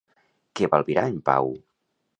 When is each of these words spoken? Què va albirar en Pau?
Què 0.59 0.69
va 0.71 0.79
albirar 0.81 1.05
en 1.13 1.21
Pau? 1.31 1.55